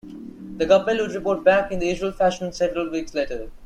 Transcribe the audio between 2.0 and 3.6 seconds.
fashion several weeks later.